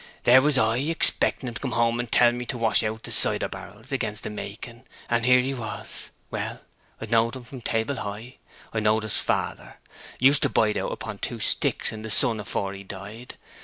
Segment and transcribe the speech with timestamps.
[0.23, 3.47] There was I expecting him to come and tell me to wash out the cider
[3.47, 6.61] barrels against the making, and here was he— Well,
[6.99, 8.37] I've knowed him from table high;
[8.73, 12.83] I knowed his father—used to bide about upon two sticks in the sun afore he
[12.83, 13.35] died!